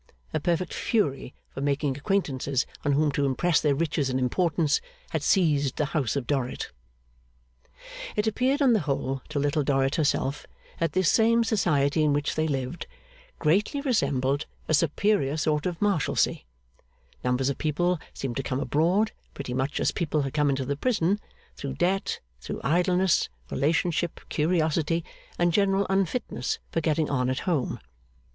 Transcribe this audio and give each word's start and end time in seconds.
A 0.33 0.39
perfect 0.39 0.73
fury 0.73 1.35
for 1.51 1.61
making 1.61 1.95
acquaintances 1.95 2.65
on 2.83 2.93
whom 2.93 3.11
to 3.11 3.23
impress 3.23 3.61
their 3.61 3.75
riches 3.75 4.09
and 4.09 4.17
importance, 4.19 4.81
had 5.11 5.21
seized 5.21 5.75
the 5.77 5.85
House 5.93 6.15
of 6.15 6.25
Dorrit. 6.25 6.71
It 8.15 8.25
appeared 8.25 8.63
on 8.63 8.73
the 8.73 8.79
whole, 8.79 9.21
to 9.29 9.37
Little 9.37 9.63
Dorrit 9.63 9.97
herself, 9.97 10.47
that 10.79 10.93
this 10.93 11.11
same 11.11 11.43
society 11.43 12.03
in 12.03 12.13
which 12.13 12.33
they 12.33 12.47
lived, 12.47 12.87
greatly 13.37 13.79
resembled 13.79 14.47
a 14.67 14.73
superior 14.73 15.37
sort 15.37 15.67
of 15.67 15.79
Marshalsea. 15.79 16.45
Numbers 17.23 17.49
of 17.49 17.59
people 17.59 17.99
seemed 18.11 18.37
to 18.37 18.41
come 18.41 18.59
abroad, 18.59 19.11
pretty 19.35 19.53
much 19.53 19.79
as 19.79 19.91
people 19.91 20.23
had 20.23 20.33
come 20.33 20.49
into 20.49 20.65
the 20.65 20.75
prison; 20.75 21.19
through 21.55 21.73
debt, 21.75 22.19
through 22.39 22.59
idleness, 22.63 23.29
relationship, 23.51 24.19
curiosity, 24.29 25.05
and 25.37 25.53
general 25.53 25.85
unfitness 25.91 26.57
for 26.71 26.81
getting 26.81 27.07
on 27.07 27.29
at 27.29 27.41
home. 27.41 27.77